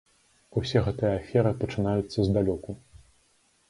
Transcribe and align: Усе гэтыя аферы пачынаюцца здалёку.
Усе 0.61 0.81
гэтыя 0.87 1.13
аферы 1.19 1.53
пачынаюцца 1.61 2.19
здалёку. 2.31 2.71